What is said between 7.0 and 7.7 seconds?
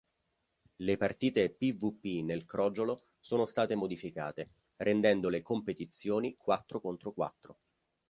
quattro.